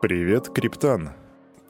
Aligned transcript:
Привет, 0.00 0.48
Криптан. 0.50 1.10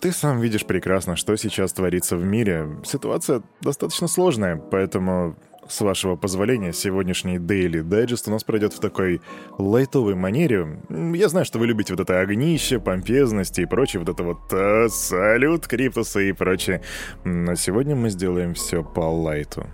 Ты 0.01 0.13
сам 0.13 0.39
видишь 0.39 0.67
прекрасно, 0.67 1.17
что 1.17 1.35
сейчас 1.37 1.73
творится 1.73 2.15
в 2.15 2.25
мире. 2.25 2.77
Ситуация 2.85 3.43
достаточно 3.63 4.07
сложная, 4.07 4.57
поэтому, 4.57 5.35
с 5.67 5.81
вашего 5.81 6.15
позволения, 6.15 6.75
сегодняшний 6.75 7.39
Daily 7.39 7.83
Digest 7.83 8.25
у 8.27 8.31
нас 8.31 8.45
пройдет 8.45 8.75
в 8.75 8.81
такой 8.81 9.23
лайтовой 9.57 10.15
манере. 10.15 10.79
Я 10.91 11.31
знаю, 11.31 11.47
что 11.47 11.59
вы 11.59 11.69
любите 11.69 11.95
вот 11.95 12.01
это 12.01 12.21
огнище, 12.21 12.79
помпезность 12.79 13.59
и 13.59 13.65
прочее, 13.65 14.01
вот 14.01 14.11
это 14.11 14.23
вот 14.23 14.53
э, 14.53 14.91
салют, 14.91 15.67
криптусы 15.67 16.29
и 16.29 16.33
прочее. 16.33 16.83
Но 17.25 17.55
сегодня 17.55 17.97
мы 17.97 18.11
сделаем 18.11 18.53
все 18.53 18.85
по 18.85 19.11
лайту. 19.11 19.67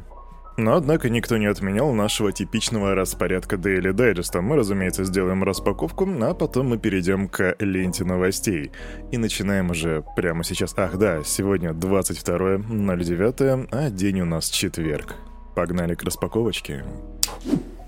Но, 0.57 0.77
однако, 0.77 1.11
никто 1.11 1.36
не 1.36 1.46
отменял 1.46 1.93
нашего 1.93 2.30
типичного 2.32 2.95
распорядка 2.95 3.57
Daily 3.57 3.93
Digest. 3.93 4.41
Мы, 4.41 4.55
разумеется, 4.57 5.02
сделаем 5.05 5.43
распаковку, 5.43 6.09
а 6.23 6.32
потом 6.34 6.69
мы 6.69 6.79
перейдем 6.79 7.29
к 7.29 7.57
ленте 7.59 8.05
новостей. 8.05 8.70
И 9.11 9.19
начинаем 9.19 9.70
уже 9.70 10.05
прямо 10.16 10.45
сейчас. 10.45 10.75
Ах 10.77 10.97
да, 10.97 11.25
сегодня 11.25 11.70
22.09, 11.70 13.69
а 13.73 13.91
день 13.91 14.20
у 14.20 14.27
нас 14.27 14.48
четверг. 14.48 15.16
Погнали 15.56 15.95
к 15.97 16.05
распаковочке. 16.05 16.84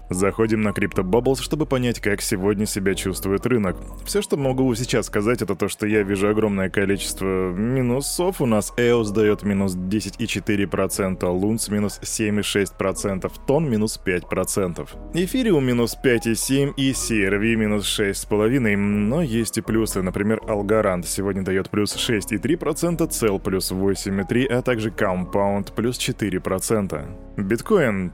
Заходим 0.08 0.62
на 0.62 0.68
Crypto 0.68 1.02
Bubbles, 1.02 1.42
чтобы 1.42 1.66
понять, 1.66 2.00
как 2.00 2.20
сегодня 2.22 2.64
себя 2.66 2.94
чувствует 2.94 3.44
рынок. 3.46 3.76
Все, 4.04 4.22
что 4.22 4.36
могу 4.36 4.72
сейчас 4.74 5.06
сказать, 5.06 5.42
это 5.42 5.56
то, 5.56 5.68
что 5.68 5.86
я 5.86 6.02
вижу 6.02 6.28
огромное 6.28 6.70
количество 6.70 7.50
минусов. 7.50 8.40
У 8.40 8.46
нас 8.46 8.72
EOS 8.76 9.12
дает 9.12 9.42
минус 9.42 9.74
10,4%, 9.74 11.18
Lunds 11.18 11.72
минус 11.72 12.00
7,6%, 12.02 13.32
Тон 13.46 13.68
минус 13.68 14.00
5%. 14.04 14.88
Эфириум 15.14 15.66
минус 15.66 15.96
5,7% 16.02 16.74
и 16.76 16.92
CRV 16.92 17.56
минус 17.56 17.98
6,5%. 17.98 18.76
Но 18.76 19.22
есть 19.22 19.58
и 19.58 19.60
плюсы. 19.60 20.02
Например, 20.02 20.40
Algorand 20.46 21.04
сегодня 21.04 21.42
дает 21.42 21.68
плюс 21.70 21.96
6,3%, 21.96 23.08
Cell 23.08 23.40
плюс 23.40 23.72
8,3%, 23.72 24.46
а 24.46 24.62
также 24.62 24.90
Compound 24.90 25.74
плюс 25.74 25.98
4%. 25.98 27.36
Биткоин 27.36 28.12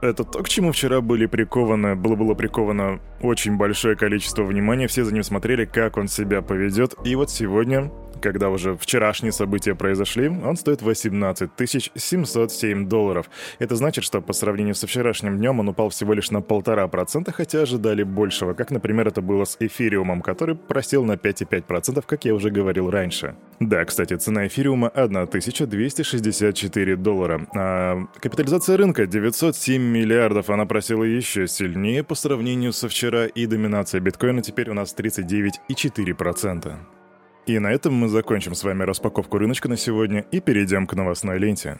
это 0.00 0.24
то, 0.24 0.42
к 0.42 0.48
чему 0.48 0.72
вчера 0.72 1.00
были 1.00 1.26
прикованы, 1.26 1.94
было 1.94 2.14
было 2.14 2.34
приковано 2.34 3.00
очень 3.20 3.56
большое 3.56 3.96
количество 3.96 4.42
внимания, 4.42 4.86
все 4.86 5.04
за 5.04 5.12
ним 5.12 5.22
смотрели, 5.22 5.64
как 5.64 5.96
он 5.96 6.08
себя 6.08 6.42
поведет, 6.42 6.94
и 7.04 7.14
вот 7.14 7.30
сегодня 7.30 7.90
когда 8.18 8.50
уже 8.50 8.76
вчерашние 8.76 9.32
события 9.32 9.74
произошли, 9.74 10.28
он 10.28 10.56
стоит 10.56 10.82
18 10.82 11.50
707 11.94 12.88
долларов. 12.88 13.30
Это 13.58 13.76
значит, 13.76 14.04
что 14.04 14.20
по 14.20 14.32
сравнению 14.32 14.74
со 14.74 14.86
вчерашним 14.86 15.38
днем 15.38 15.60
он 15.60 15.68
упал 15.68 15.88
всего 15.88 16.14
лишь 16.14 16.30
на 16.30 16.40
полтора 16.40 16.86
процента, 16.88 17.32
хотя 17.32 17.62
ожидали 17.62 18.02
большего, 18.02 18.54
как, 18.54 18.70
например, 18.70 19.08
это 19.08 19.22
было 19.22 19.44
с 19.44 19.56
эфириумом, 19.58 20.22
который 20.22 20.54
просел 20.54 21.04
на 21.04 21.12
5,5%, 21.12 22.04
как 22.06 22.24
я 22.24 22.34
уже 22.34 22.50
говорил 22.50 22.90
раньше. 22.90 23.34
Да, 23.60 23.84
кстати, 23.84 24.14
цена 24.14 24.46
эфириума 24.46 24.88
1264 24.88 26.96
доллара, 26.96 27.46
а 27.54 28.06
капитализация 28.20 28.76
рынка 28.76 29.06
907 29.06 29.82
миллиардов, 29.82 30.50
она 30.50 30.66
просела 30.66 31.04
еще 31.04 31.46
сильнее 31.46 32.04
по 32.04 32.14
сравнению 32.14 32.72
со 32.72 32.88
вчера, 32.88 33.26
и 33.26 33.46
доминация 33.46 34.00
биткоина 34.00 34.42
теперь 34.42 34.70
у 34.70 34.74
нас 34.74 34.94
39,4%. 34.96 36.97
И 37.48 37.58
на 37.58 37.72
этом 37.72 37.94
мы 37.94 38.08
закончим 38.08 38.54
с 38.54 38.62
вами 38.62 38.82
распаковку 38.82 39.38
рыночка 39.38 39.70
на 39.70 39.78
сегодня 39.78 40.20
и 40.30 40.38
перейдем 40.38 40.86
к 40.86 40.92
новостной 40.92 41.38
ленте. 41.38 41.78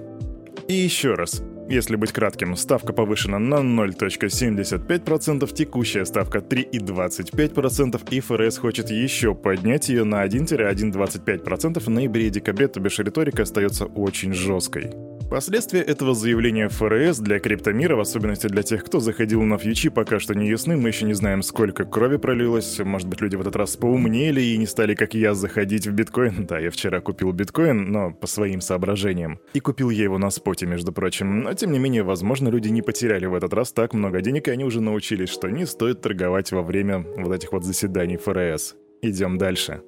И 0.67 0.73
еще 0.73 1.13
раз, 1.13 1.43
если 1.69 1.97
быть 1.97 2.11
кратким, 2.11 2.55
ставка 2.55 2.93
повышена 2.93 3.37
на 3.39 3.57
0.75%, 3.57 5.53
текущая 5.53 6.05
ставка 6.05 6.39
3,25%, 6.39 8.09
и 8.09 8.19
ФРС 8.21 8.57
хочет 8.57 8.89
еще 8.89 9.35
поднять 9.35 9.89
ее 9.89 10.03
на 10.03 10.25
1-1,25% 10.25 11.79
в 11.79 11.89
ноябре 11.89 12.27
и 12.27 12.31
декабре, 12.31 12.67
то 12.67 12.79
бишь 12.79 12.99
риторика 12.99 13.43
остается 13.43 13.85
очень 13.85 14.33
жесткой. 14.33 14.91
Последствия 15.29 15.81
этого 15.81 16.15
заявления 16.15 16.69
ФРС 16.69 17.19
для 17.19 17.39
криптомира, 17.39 17.97
в 17.97 17.99
особенности 17.99 18.47
для 18.47 18.63
тех, 18.63 18.85
кто 18.85 19.01
заходил 19.01 19.43
на 19.43 19.57
фьючи, 19.57 19.89
пока 19.89 20.19
что 20.19 20.33
не 20.33 20.47
ясны. 20.47 20.77
Мы 20.77 20.87
еще 20.87 21.03
не 21.03 21.13
знаем, 21.13 21.43
сколько 21.43 21.83
крови 21.83 22.15
пролилось. 22.15 22.79
Может 22.79 23.09
быть, 23.09 23.19
люди 23.19 23.35
в 23.35 23.41
этот 23.41 23.57
раз 23.57 23.75
поумнели 23.75 24.39
и 24.39 24.57
не 24.57 24.65
стали, 24.65 24.95
как 24.95 25.13
я, 25.13 25.33
заходить 25.33 25.85
в 25.85 25.91
биткоин. 25.91 26.45
Да, 26.47 26.59
я 26.59 26.71
вчера 26.71 27.01
купил 27.01 27.33
биткоин, 27.33 27.91
но 27.91 28.11
по 28.11 28.25
своим 28.25 28.61
соображениям. 28.61 29.41
И 29.53 29.59
купил 29.59 29.89
я 29.89 30.03
его 30.03 30.17
на 30.17 30.29
споте, 30.29 30.65
между 30.65 30.93
прочим. 30.93 31.41
Но, 31.41 31.53
тем 31.53 31.73
не 31.73 31.79
менее, 31.79 32.03
возможно, 32.03 32.47
люди 32.47 32.69
не 32.69 32.81
потеряли 32.81 33.25
в 33.25 33.35
этот 33.35 33.53
раз 33.53 33.73
так 33.73 33.93
много 33.93 34.21
денег, 34.21 34.47
и 34.47 34.51
они 34.51 34.63
уже 34.63 34.79
научились, 34.79 35.29
что 35.29 35.49
не 35.49 35.65
стоит 35.65 35.99
торговать 35.99 36.53
во 36.53 36.61
время 36.61 36.99
вот 37.17 37.35
этих 37.35 37.51
вот 37.51 37.65
заседаний 37.65 38.15
ФРС. 38.15 38.75
Идем 39.01 39.37
дальше. 39.37 39.81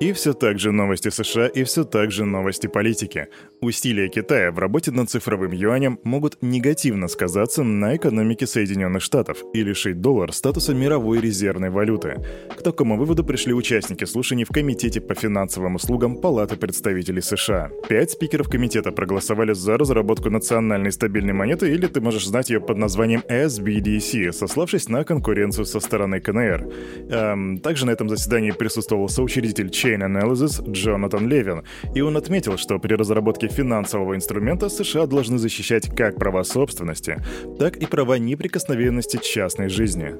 И 0.00 0.14
все 0.14 0.32
так 0.32 0.58
же 0.58 0.72
новости 0.72 1.10
США, 1.10 1.46
и 1.46 1.62
все 1.62 1.84
так 1.84 2.10
же 2.10 2.24
новости 2.24 2.66
политики. 2.66 3.28
Усилия 3.60 4.08
Китая 4.08 4.50
в 4.50 4.58
работе 4.58 4.90
над 4.90 5.10
цифровым 5.10 5.52
юанем 5.52 5.98
могут 6.04 6.38
негативно 6.40 7.06
сказаться 7.06 7.62
на 7.62 7.96
экономике 7.96 8.46
Соединенных 8.46 9.02
Штатов 9.02 9.42
и 9.52 9.62
лишить 9.62 10.00
доллар 10.00 10.32
статуса 10.32 10.72
мировой 10.72 11.20
резервной 11.20 11.68
валюты. 11.68 12.16
К 12.56 12.62
такому 12.62 12.96
выводу 12.96 13.24
пришли 13.24 13.52
участники 13.52 14.06
слушаний 14.06 14.44
в 14.44 14.48
Комитете 14.48 15.02
по 15.02 15.14
финансовым 15.14 15.74
услугам 15.74 16.16
Палаты 16.16 16.56
представителей 16.56 17.20
США. 17.20 17.70
Пять 17.86 18.12
спикеров 18.12 18.48
комитета 18.48 18.92
проголосовали 18.92 19.52
за 19.52 19.76
разработку 19.76 20.30
национальной 20.30 20.92
стабильной 20.92 21.34
монеты, 21.34 21.74
или 21.74 21.86
ты 21.86 22.00
можешь 22.00 22.26
знать 22.26 22.48
ее 22.48 22.62
под 22.62 22.78
названием 22.78 23.22
SBDC, 23.28 24.32
сославшись 24.32 24.88
на 24.88 25.04
конкуренцию 25.04 25.66
со 25.66 25.78
стороны 25.78 26.20
КНР. 26.20 26.72
Эм, 27.10 27.58
также 27.58 27.84
на 27.84 27.90
этом 27.90 28.08
заседании 28.08 28.52
присутствовал 28.52 29.10
соучредитель 29.10 29.68
Chain 29.90 30.02
Analysis 30.02 30.62
Джонатан 30.70 31.28
Левин, 31.28 31.64
и 31.94 32.00
он 32.00 32.16
отметил, 32.16 32.56
что 32.56 32.78
при 32.78 32.94
разработке 32.94 33.48
финансового 33.48 34.14
инструмента 34.14 34.68
США 34.68 35.06
должны 35.06 35.38
защищать 35.38 35.94
как 35.94 36.16
права 36.16 36.44
собственности, 36.44 37.18
так 37.58 37.76
и 37.76 37.86
права 37.86 38.18
неприкосновенности 38.18 39.18
частной 39.22 39.68
жизни. 39.68 40.14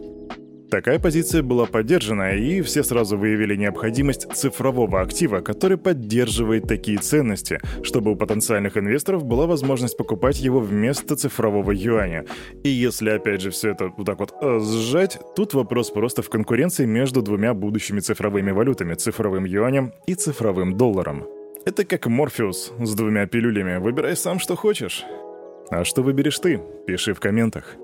Такая 0.71 1.01
позиция 1.01 1.43
была 1.43 1.67
поддержана, 1.67 2.37
и 2.37 2.61
все 2.61 2.85
сразу 2.85 3.19
выявили 3.19 3.57
необходимость 3.57 4.33
цифрового 4.33 5.01
актива, 5.01 5.41
который 5.41 5.77
поддерживает 5.77 6.69
такие 6.69 6.99
ценности, 6.99 7.59
чтобы 7.83 8.13
у 8.13 8.17
потенциальных 8.17 8.77
инвесторов 8.77 9.25
была 9.25 9.47
возможность 9.47 9.97
покупать 9.97 10.39
его 10.41 10.61
вместо 10.61 11.17
цифрового 11.17 11.73
юаня. 11.73 12.25
И 12.63 12.69
если 12.69 13.11
опять 13.11 13.41
же 13.41 13.51
все 13.51 13.71
это 13.71 13.93
вот 13.97 14.07
так 14.07 14.21
вот 14.21 14.33
э, 14.41 14.61
сжать, 14.61 15.19
тут 15.35 15.55
вопрос 15.55 15.91
просто 15.91 16.23
в 16.23 16.31
конкуренции 16.31 16.87
между 16.87 17.21
двумя 17.21 17.53
будущими 17.53 17.99
цифровыми 17.99 18.53
валютами, 18.53 18.95
цифровым 18.95 19.47
юанем 19.47 19.93
и 20.07 20.15
цифровым 20.15 20.77
долларом. 20.77 21.27
Это 21.65 21.85
как 21.85 22.07
Морфеус 22.07 22.73
с 22.79 22.95
двумя 22.95 23.27
пилюлями. 23.27 23.79
Выбирай 23.79 24.17
сам, 24.17 24.39
что 24.39 24.55
хочешь. 24.55 25.05
А 25.69 25.85
что 25.85 26.03
выберешь 26.03 26.39
ты? 26.39 26.61
Пиши 26.87 27.13
в 27.13 27.19
комментах. 27.19 27.75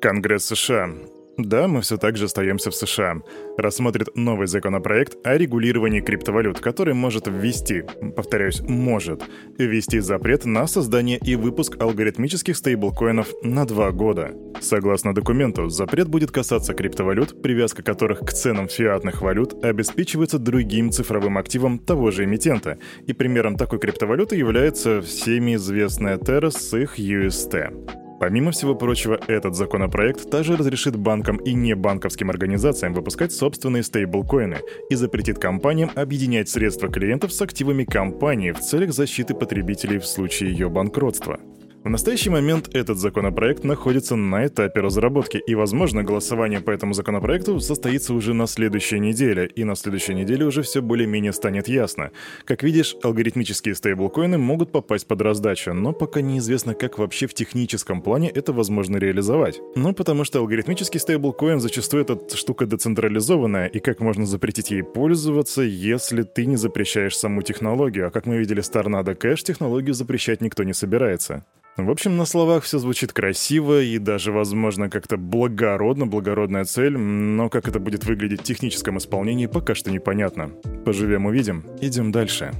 Конгресс 0.00 0.44
США. 0.44 0.90
Да, 1.38 1.68
мы 1.68 1.82
все 1.82 1.98
так 1.98 2.16
же 2.16 2.24
остаемся 2.24 2.72
в 2.72 2.74
США. 2.74 3.22
Рассмотрит 3.56 4.08
новый 4.16 4.48
законопроект 4.48 5.16
о 5.24 5.38
регулировании 5.38 6.00
криптовалют, 6.00 6.58
который 6.58 6.94
может 6.94 7.28
ввести, 7.28 7.84
повторяюсь, 8.16 8.60
может, 8.60 9.22
ввести 9.56 10.00
запрет 10.00 10.44
на 10.46 10.66
создание 10.66 11.16
и 11.18 11.36
выпуск 11.36 11.80
алгоритмических 11.80 12.56
стейблкоинов 12.56 13.28
на 13.44 13.64
два 13.66 13.92
года. 13.92 14.32
Согласно 14.60 15.14
документу, 15.14 15.68
запрет 15.68 16.08
будет 16.08 16.32
касаться 16.32 16.74
криптовалют, 16.74 17.40
привязка 17.40 17.84
которых 17.84 18.18
к 18.18 18.32
ценам 18.32 18.66
фиатных 18.66 19.22
валют 19.22 19.64
обеспечивается 19.64 20.40
другим 20.40 20.90
цифровым 20.90 21.38
активом 21.38 21.78
того 21.78 22.10
же 22.10 22.24
эмитента, 22.24 22.78
и 23.06 23.12
примером 23.12 23.54
такой 23.54 23.78
криптовалюты 23.78 24.34
является 24.34 25.02
всеми 25.02 25.54
известная 25.54 26.16
Terra 26.16 26.50
с 26.50 26.76
их 26.76 26.98
UST. 26.98 28.07
Помимо 28.20 28.50
всего 28.50 28.74
прочего, 28.74 29.20
этот 29.28 29.54
законопроект 29.54 30.28
также 30.28 30.56
разрешит 30.56 30.96
банкам 30.96 31.36
и 31.36 31.54
небанковским 31.54 32.30
организациям 32.30 32.92
выпускать 32.92 33.32
собственные 33.32 33.84
стейблкоины 33.84 34.58
и 34.90 34.94
запретит 34.96 35.38
компаниям 35.38 35.90
объединять 35.94 36.48
средства 36.48 36.88
клиентов 36.88 37.32
с 37.32 37.40
активами 37.40 37.84
компании 37.84 38.50
в 38.50 38.58
целях 38.58 38.92
защиты 38.92 39.34
потребителей 39.34 39.98
в 39.98 40.06
случае 40.06 40.50
ее 40.50 40.68
банкротства. 40.68 41.38
В 41.84 41.90
настоящий 41.90 42.28
момент 42.28 42.74
этот 42.74 42.98
законопроект 42.98 43.62
находится 43.62 44.16
на 44.16 44.46
этапе 44.46 44.80
разработки, 44.80 45.36
и, 45.36 45.54
возможно, 45.54 46.02
голосование 46.02 46.60
по 46.60 46.70
этому 46.72 46.92
законопроекту 46.92 47.60
состоится 47.60 48.12
уже 48.14 48.34
на 48.34 48.48
следующей 48.48 48.98
неделе, 48.98 49.46
и 49.46 49.62
на 49.62 49.76
следующей 49.76 50.14
неделе 50.14 50.44
уже 50.44 50.62
все 50.62 50.82
более-менее 50.82 51.32
станет 51.32 51.68
ясно. 51.68 52.10
Как 52.44 52.64
видишь, 52.64 52.96
алгоритмические 53.02 53.76
стейблкоины 53.76 54.38
могут 54.38 54.72
попасть 54.72 55.06
под 55.06 55.22
раздачу, 55.22 55.72
но 55.72 55.92
пока 55.92 56.20
неизвестно, 56.20 56.74
как 56.74 56.98
вообще 56.98 57.28
в 57.28 57.34
техническом 57.34 58.02
плане 58.02 58.28
это 58.28 58.52
возможно 58.52 58.96
реализовать. 58.96 59.60
Ну, 59.76 59.94
потому 59.94 60.24
что 60.24 60.40
алгоритмический 60.40 60.98
стейблкоин 60.98 61.60
зачастую 61.60 62.02
эта 62.02 62.36
штука 62.36 62.66
децентрализованная, 62.66 63.66
и 63.66 63.78
как 63.78 64.00
можно 64.00 64.26
запретить 64.26 64.72
ей 64.72 64.82
пользоваться, 64.82 65.62
если 65.62 66.22
ты 66.22 66.44
не 66.44 66.56
запрещаешь 66.56 67.16
саму 67.16 67.42
технологию, 67.42 68.08
а 68.08 68.10
как 68.10 68.26
мы 68.26 68.38
видели 68.38 68.60
с 68.60 68.70
Tornado 68.70 69.16
Cash, 69.16 69.44
технологию 69.44 69.94
запрещать 69.94 70.40
никто 70.40 70.64
не 70.64 70.74
собирается. 70.74 71.44
В 71.78 71.90
общем, 71.90 72.16
на 72.16 72.26
словах 72.26 72.64
все 72.64 72.80
звучит 72.80 73.12
красиво 73.12 73.80
и 73.80 73.98
даже, 73.98 74.32
возможно, 74.32 74.90
как-то 74.90 75.16
благородно, 75.16 76.08
благородная 76.08 76.64
цель, 76.64 76.98
но 76.98 77.48
как 77.48 77.68
это 77.68 77.78
будет 77.78 78.04
выглядеть 78.04 78.40
в 78.40 78.44
техническом 78.44 78.98
исполнении, 78.98 79.46
пока 79.46 79.76
что 79.76 79.92
непонятно. 79.92 80.50
Поживем 80.84 81.26
увидим. 81.26 81.64
Идем 81.80 82.10
дальше. 82.10 82.52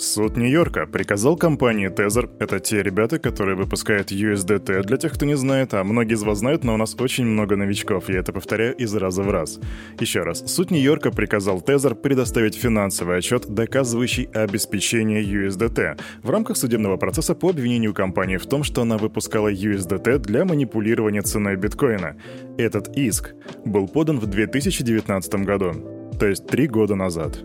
Суд 0.00 0.36
Нью-Йорка 0.36 0.86
приказал 0.86 1.36
компании 1.36 1.90
Tether, 1.90 2.30
это 2.38 2.60
те 2.60 2.84
ребята, 2.84 3.18
которые 3.18 3.56
выпускают 3.56 4.12
USDT, 4.12 4.84
для 4.84 4.96
тех, 4.96 5.12
кто 5.12 5.26
не 5.26 5.36
знает, 5.36 5.74
а 5.74 5.82
многие 5.82 6.14
из 6.14 6.22
вас 6.22 6.38
знают, 6.38 6.62
но 6.62 6.74
у 6.74 6.76
нас 6.76 6.94
очень 7.00 7.26
много 7.26 7.56
новичков, 7.56 8.08
я 8.08 8.20
это 8.20 8.32
повторяю 8.32 8.76
из 8.76 8.94
раза 8.94 9.24
в 9.24 9.30
раз. 9.30 9.58
Еще 9.98 10.22
раз, 10.22 10.44
суд 10.46 10.70
Нью-Йорка 10.70 11.10
приказал 11.10 11.58
Tether 11.58 11.96
предоставить 11.96 12.54
финансовый 12.54 13.18
отчет, 13.18 13.48
доказывающий 13.48 14.28
обеспечение 14.32 15.24
USDT 15.24 16.00
в 16.22 16.30
рамках 16.30 16.56
судебного 16.58 16.96
процесса 16.96 17.34
по 17.34 17.50
обвинению 17.50 17.92
компании 17.92 18.36
в 18.36 18.46
том, 18.46 18.62
что 18.62 18.82
она 18.82 18.98
выпускала 18.98 19.52
USDT 19.52 20.20
для 20.20 20.44
манипулирования 20.44 21.22
ценой 21.22 21.56
биткоина. 21.56 22.14
Этот 22.56 22.96
иск 22.96 23.34
был 23.64 23.88
подан 23.88 24.20
в 24.20 24.26
2019 24.26 25.34
году, 25.44 25.72
то 26.20 26.26
есть 26.28 26.46
три 26.46 26.68
года 26.68 26.94
назад. 26.94 27.42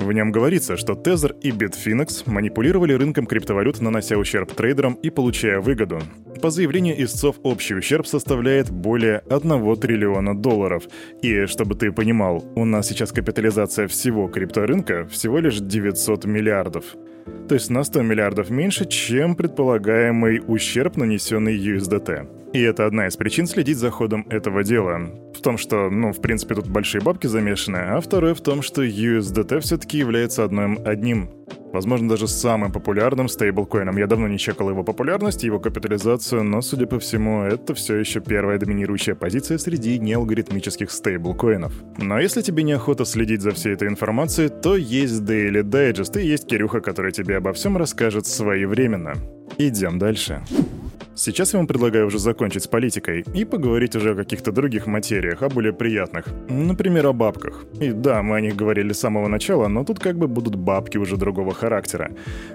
В 0.00 0.12
нем 0.12 0.32
говорится, 0.32 0.78
что 0.78 0.94
Tether 0.94 1.38
и 1.42 1.50
Bitfinex 1.50 2.22
манипулировали 2.24 2.94
рынком 2.94 3.26
криптовалют, 3.26 3.82
нанося 3.82 4.16
ущерб 4.16 4.50
трейдерам 4.54 4.94
и 4.94 5.10
получая 5.10 5.60
выгоду. 5.60 6.00
По 6.40 6.48
заявлению 6.48 7.04
истцов, 7.04 7.36
общий 7.42 7.74
ущерб 7.74 8.06
составляет 8.06 8.70
более 8.70 9.18
1 9.28 9.76
триллиона 9.76 10.34
долларов. 10.34 10.84
И, 11.20 11.44
чтобы 11.44 11.74
ты 11.74 11.92
понимал, 11.92 12.42
у 12.56 12.64
нас 12.64 12.88
сейчас 12.88 13.12
капитализация 13.12 13.88
всего 13.88 14.26
крипторынка 14.26 15.06
всего 15.06 15.38
лишь 15.38 15.58
900 15.58 16.24
миллиардов. 16.24 16.84
То 17.48 17.54
есть 17.54 17.70
на 17.70 17.82
100 17.82 18.02
миллиардов 18.02 18.50
меньше, 18.50 18.86
чем 18.86 19.34
предполагаемый 19.34 20.42
ущерб, 20.46 20.96
нанесенный 20.96 21.58
USDT. 21.58 22.52
И 22.52 22.60
это 22.60 22.86
одна 22.86 23.06
из 23.06 23.16
причин 23.16 23.46
следить 23.46 23.78
за 23.78 23.90
ходом 23.90 24.26
этого 24.28 24.64
дела. 24.64 25.00
В 25.34 25.40
том, 25.40 25.56
что, 25.56 25.88
ну, 25.88 26.12
в 26.12 26.20
принципе, 26.20 26.56
тут 26.56 26.68
большие 26.68 27.00
бабки 27.00 27.28
замешаны, 27.28 27.76
а 27.76 28.00
второе 28.00 28.34
в 28.34 28.40
том, 28.40 28.62
что 28.62 28.84
USDT 28.84 29.60
все-таки 29.60 29.98
является 29.98 30.44
одним, 30.44 30.78
одним, 30.84 31.30
возможно, 31.72 32.08
даже 32.08 32.28
самым 32.28 32.72
популярным 32.72 33.28
стейблкоином. 33.28 33.96
Я 33.96 34.06
давно 34.06 34.28
не 34.28 34.38
чекал 34.38 34.70
его 34.70 34.84
популярность, 34.84 35.44
его 35.44 35.58
капитализацию, 35.58 36.44
но, 36.44 36.62
судя 36.62 36.86
по 36.86 36.98
всему, 36.98 37.42
это 37.42 37.74
все 37.74 37.96
еще 37.96 38.20
первая 38.20 38.58
доминирующая 38.58 39.14
позиция 39.14 39.58
среди 39.58 39.98
неалгоритмических 39.98 40.90
стейблкоинов. 40.90 41.72
Но 41.98 42.18
если 42.18 42.42
тебе 42.42 42.62
неохота 42.62 43.04
следить 43.04 43.42
за 43.42 43.52
всей 43.52 43.74
этой 43.74 43.88
информацией, 43.88 44.48
то 44.48 44.76
есть 44.76 45.22
Daily 45.22 45.62
Digest 45.62 46.20
и 46.20 46.26
есть 46.26 46.46
Кирюха, 46.46 46.80
который 46.80 47.12
тебе 47.12 47.36
обо 47.36 47.52
всем 47.52 47.76
расскажет 47.76 48.26
своевременно. 48.26 49.14
Идем 49.58 49.98
дальше. 49.98 50.42
Сейчас 51.22 51.52
я 51.52 51.58
вам 51.58 51.66
предлагаю 51.66 52.06
уже 52.06 52.18
закончить 52.18 52.62
с 52.62 52.66
политикой 52.66 53.26
и 53.34 53.44
поговорить 53.44 53.94
уже 53.94 54.12
о 54.12 54.14
каких-то 54.14 54.52
других 54.52 54.86
материях, 54.86 55.42
о 55.42 55.50
более 55.50 55.74
приятных. 55.74 56.24
Например, 56.48 57.08
о 57.08 57.12
бабках. 57.12 57.66
И 57.78 57.90
да, 57.90 58.22
мы 58.22 58.36
о 58.36 58.40
них 58.40 58.56
говорили 58.56 58.94
с 58.94 59.00
самого 59.00 59.28
начала, 59.28 59.68
но 59.68 59.84
тут 59.84 59.98
как 59.98 60.16
бы 60.16 60.28
будут 60.28 60.54
бабки 60.54 60.96
уже 60.96 61.18
другого 61.18 61.52
характера. 61.52 62.10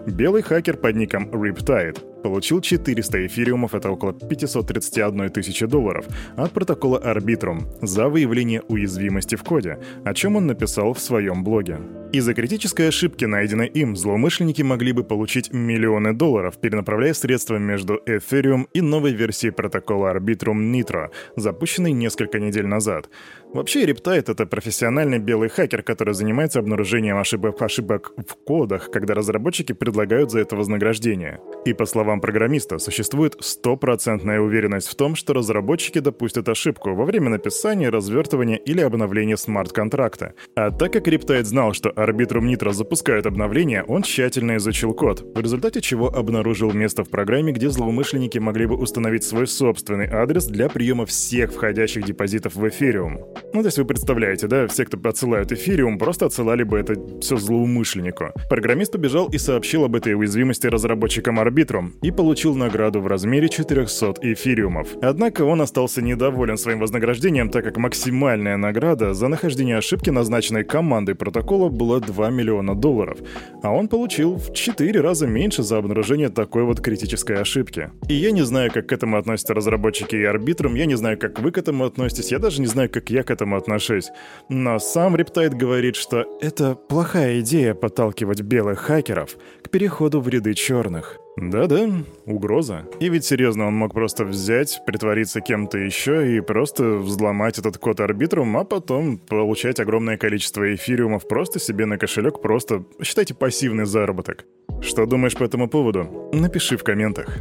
Белый 0.07 0.41
хакер 0.41 0.77
под 0.77 0.95
ником 0.95 1.29
Riptide 1.29 1.99
получил 2.23 2.59
400 2.59 3.27
эфириумов, 3.27 3.75
это 3.75 3.91
около 3.91 4.11
531 4.11 5.29
тысячи 5.29 5.67
долларов, 5.67 6.05
от 6.35 6.51
протокола 6.51 6.99
Arbitrum 7.05 7.67
за 7.83 8.09
выявление 8.09 8.63
уязвимости 8.67 9.35
в 9.35 9.43
коде, 9.43 9.77
о 10.03 10.13
чем 10.15 10.35
он 10.35 10.47
написал 10.47 10.93
в 10.93 10.99
своем 10.99 11.43
блоге. 11.43 11.77
Из-за 12.13 12.33
критической 12.33 12.87
ошибки, 12.87 13.25
найденной 13.25 13.67
им, 13.67 13.95
злоумышленники 13.95 14.63
могли 14.63 14.93
бы 14.93 15.03
получить 15.03 15.53
миллионы 15.53 16.13
долларов, 16.13 16.57
перенаправляя 16.59 17.13
средства 17.13 17.57
между 17.57 18.01
Ethereum 18.07 18.54
и 18.73 18.81
новой 18.81 19.13
версией 19.13 19.53
протокола 19.53 20.13
Arbitrum 20.13 20.71
Nitro, 20.71 21.09
запущенной 21.35 21.91
несколько 21.91 22.39
недель 22.39 22.67
назад. 22.67 23.09
Вообще, 23.53 23.85
Рептайт— 23.85 24.27
это 24.29 24.45
профессиональный 24.45 25.19
белый 25.19 25.47
хакер, 25.47 25.81
который 25.81 26.13
занимается 26.13 26.59
обнаружением 26.59 27.17
ошибок, 27.17 27.61
ошибок 27.61 28.11
в 28.17 28.35
кодах, 28.43 28.91
когда 28.91 29.13
разработчики 29.13 29.71
предлагают 29.71 30.31
за 30.31 30.39
это 30.39 30.57
вознаграждение. 30.57 31.39
И 31.65 31.73
по 31.73 31.85
словам 31.85 32.19
программиста, 32.19 32.79
существует 32.79 33.37
стопроцентная 33.39 34.41
уверенность 34.41 34.89
в 34.89 34.95
том, 34.95 35.15
что 35.15 35.33
разработчики 35.33 35.99
допустят 35.99 36.49
ошибку 36.49 36.93
во 36.95 37.05
время 37.05 37.29
написания, 37.29 37.89
развертывания 37.89 38.57
или 38.57 38.81
обновления 38.81 39.37
смарт-контракта. 39.37 40.33
А 40.55 40.71
так 40.71 40.91
как 40.91 41.07
Рептайт 41.07 41.45
знал, 41.45 41.73
что 41.73 41.89
Arbitrum 41.89 42.51
Nitro 42.51 42.73
запускают 42.73 43.25
обновления, 43.25 43.83
он 43.83 44.03
тщательно 44.03 44.57
изучил 44.57 44.93
код, 44.93 45.21
в 45.33 45.39
результате 45.39 45.79
чего 45.79 46.07
обнаружил 46.07 46.73
место 46.73 47.03
в 47.03 47.09
программе, 47.09 47.53
где 47.53 47.69
злоумышленники 47.69 48.37
могли 48.45 48.67
бы 48.67 48.75
установить 48.75 49.23
свой 49.23 49.47
собственный 49.47 50.07
адрес 50.07 50.45
для 50.45 50.69
приема 50.69 51.05
всех 51.05 51.51
входящих 51.51 52.05
депозитов 52.05 52.55
в 52.55 52.63
Ethereum. 52.63 53.17
Ну, 53.53 53.61
то 53.61 53.67
есть 53.67 53.77
вы 53.77 53.85
представляете, 53.85 54.47
да, 54.47 54.67
все, 54.67 54.85
кто 54.85 54.97
отсылают 55.09 55.51
эфириум, 55.51 55.97
просто 55.97 56.27
отсылали 56.27 56.63
бы 56.63 56.77
это 56.77 56.95
все 57.19 57.37
злоумышленнику. 57.37 58.25
Программист 58.49 58.95
убежал 58.95 59.29
и 59.29 59.37
сообщил 59.37 59.83
об 59.83 59.95
этой 59.95 60.13
уязвимости 60.13 60.67
разработчикам 60.67 61.39
Arbitrum 61.39 61.93
и 62.03 62.11
получил 62.11 62.55
награду 62.55 63.01
в 63.01 63.07
размере 63.07 63.49
400 63.49 64.13
эфириумов. 64.21 64.87
Однако 65.01 65.43
он 65.43 65.61
остался 65.61 66.01
недоволен 66.01 66.57
своим 66.57 66.79
вознаграждением, 66.79 67.49
так 67.49 67.63
как 67.63 67.77
максимальная 67.77 68.57
награда 68.57 69.13
за 69.13 69.27
нахождение 69.27 69.77
ошибки, 69.77 70.11
назначенной 70.11 70.63
командой 70.63 71.15
протокола, 71.15 71.69
была 71.69 71.99
2 71.99 72.29
миллиона 72.29 72.75
долларов, 72.75 73.17
а 73.63 73.71
он 73.71 73.87
получил 73.87 74.35
в 74.35 74.53
4 74.53 75.01
раза 75.01 75.27
меньше 75.27 75.63
за 75.63 75.77
обнаружение 75.77 76.29
такой 76.29 76.63
вот 76.63 76.81
критической 76.81 77.39
ошибки. 77.41 77.89
И 78.09 78.24
я 78.25 78.31
не 78.31 78.41
знаю, 78.41 78.71
как 78.71 78.87
к 78.87 78.91
этому 78.91 79.17
относятся 79.17 79.53
разработчики 79.53 80.15
и 80.15 80.23
Arbitrum, 80.23 80.75
я 80.75 80.87
не 80.87 80.95
знаю, 80.95 81.19
как 81.19 81.39
вы 81.39 81.51
к 81.51 81.59
этому 81.59 81.85
относитесь, 81.85 82.31
я 82.31 82.39
даже 82.39 82.59
не 82.59 82.65
знаю, 82.65 82.89
как 82.89 83.11
я 83.11 83.21
к 83.21 83.29
этому 83.29 83.55
отношусь. 83.55 84.09
Но 84.49 84.79
сам 84.79 85.15
Riptide 85.15 85.53
говорит, 85.53 85.95
что 85.95 86.25
это 86.41 86.73
плохая 86.73 87.39
идея 87.41 87.75
подталкивать 87.75 88.41
белых 88.41 88.79
хакеров 88.79 89.37
к 89.61 89.69
переходу 89.69 90.21
в 90.21 90.27
ряды 90.27 90.55
черных. 90.55 91.19
Да-да, 91.37 91.87
угроза. 92.25 92.87
И 92.99 93.09
ведь 93.09 93.25
серьезно, 93.25 93.67
он 93.67 93.75
мог 93.75 93.93
просто 93.93 94.25
взять, 94.25 94.81
притвориться 94.87 95.41
кем-то 95.41 95.77
еще 95.77 96.35
и 96.35 96.41
просто 96.41 96.95
взломать 96.95 97.59
этот 97.59 97.77
код 97.77 97.99
Arbitrum, 97.99 98.57
а 98.57 98.63
потом 98.63 99.19
получать 99.19 99.79
огромное 99.79 100.17
количество 100.17 100.73
эфириумов 100.73 101.27
просто 101.27 101.59
себе 101.59 101.85
на 101.85 101.99
кошелек, 101.99 102.41
просто, 102.41 102.85
считайте, 103.03 103.35
пассивный 103.35 103.85
заработок. 103.85 104.45
Что 104.81 105.05
думаешь 105.05 105.35
по 105.35 105.43
этому 105.43 105.69
поводу? 105.69 106.29
Напиши 106.33 106.77
в 106.77 106.83
комментах. 106.83 107.37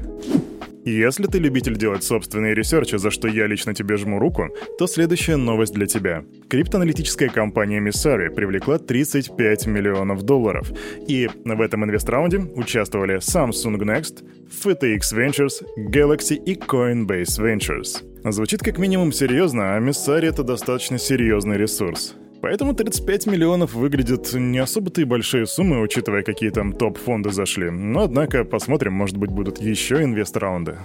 Если 0.87 1.27
ты 1.27 1.39
любитель 1.39 1.77
делать 1.77 2.05
собственные 2.05 2.55
research 2.55 2.88
и, 2.88 2.97
за 2.97 3.11
что 3.11 3.27
я 3.27 3.47
лично 3.47 3.75
тебе 3.75 3.97
жму 3.97 4.19
руку, 4.19 4.49
то 4.79 4.87
следующая 4.87 5.37
новость 5.37 5.73
для 5.73 5.87
тебя. 5.87 6.25
Криптоаналитическая 6.49 7.31
компания 7.31 7.81
Missari 7.81 8.29
привлекла 8.29 8.79
35 8.79 9.67
миллионов 9.67 10.23
долларов. 10.25 10.71
И 11.09 11.29
в 11.45 11.61
этом 11.61 11.85
инвест-раунде 11.85 12.39
участвовали 12.55 13.17
Samsung 13.17 13.79
Next, 13.79 14.25
FTX 14.63 15.01
Ventures, 15.15 15.63
Galaxy 15.91 16.37
и 16.37 16.55
Coinbase 16.55 17.41
Ventures. 17.41 18.31
Звучит 18.31 18.61
как 18.61 18.79
минимум 18.79 19.13
серьезно, 19.13 19.77
а 19.77 19.81
Missari— 19.81 20.27
это 20.29 20.43
достаточно 20.43 20.99
серьезный 20.99 21.57
ресурс. 21.57 22.15
Поэтому 22.45 22.75
35 22.75 23.27
миллионов 23.27 23.73
выглядят 23.73 24.35
не 24.35 24.59
особо-то 24.59 25.01
и 25.01 25.05
большие 25.05 25.47
суммы, 25.47 25.81
учитывая, 25.81 26.23
какие 26.23 26.51
там 26.51 26.75
топ-фонды 26.75 27.31
зашли. 27.31 27.71
Но, 27.71 28.03
однако, 28.03 28.45
посмотрим, 28.45 28.93
может 28.93 29.17
быть, 29.17 29.31
будут 29.31 29.63
еще 29.63 30.03
инвест-раунды. 30.03 30.77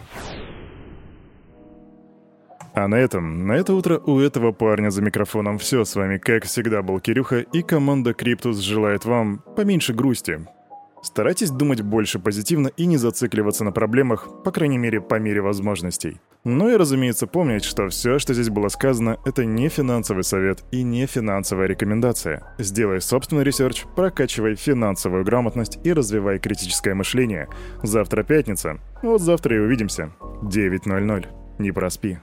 А 2.74 2.88
на 2.88 2.96
этом, 2.96 3.46
на 3.46 3.58
это 3.58 3.74
утро 3.74 4.00
у 4.00 4.20
этого 4.20 4.54
парня 4.54 4.90
за 4.90 5.02
микрофоном 5.02 5.58
все. 5.58 5.84
С 5.84 5.98
вами, 5.98 6.18
как 6.18 6.46
всегда, 6.46 6.82
был 6.82 7.02
Кирюха, 7.02 7.40
и 7.40 7.62
команда 7.62 8.14
Криптус 8.14 8.60
желает 8.60 9.04
вам 9.04 9.44
поменьше 9.58 9.94
грусти. 9.94 10.40
Старайтесь 11.02 11.52
думать 11.52 11.82
больше 11.82 12.20
позитивно 12.20 12.68
и 12.68 12.86
не 12.86 12.98
зацикливаться 12.98 13.64
на 13.64 13.72
проблемах, 13.72 14.28
по 14.44 14.52
крайней 14.52 14.78
мере, 14.78 15.02
по 15.02 15.16
мере 15.20 15.42
возможностей. 15.42 16.20
Ну 16.46 16.70
и, 16.70 16.78
разумеется, 16.78 17.28
помнить, 17.28 17.66
что 17.66 17.90
все, 17.90 18.18
что 18.18 18.34
здесь 18.34 18.50
было 18.50 18.70
сказано, 18.70 19.18
это 19.26 19.44
не 19.44 19.68
финансовый 19.68 20.24
совет 20.24 20.64
и 20.72 20.84
не 20.84 21.06
финансовая 21.06 21.68
рекомендация. 21.68 22.56
Сделай 22.58 23.02
собственный 23.02 23.44
research, 23.44 23.84
прокачивай 23.96 24.56
финансовую 24.56 25.26
грамотность 25.26 25.80
и 25.84 25.92
развивай 25.92 26.40
критическое 26.40 26.94
мышление. 26.94 27.50
Завтра 27.84 28.24
пятница. 28.24 28.80
Вот 29.02 29.22
завтра 29.22 29.58
и 29.58 29.60
увидимся. 29.60 30.12
9.00. 30.44 31.28
Не 31.60 31.72
проспи. 31.72 32.20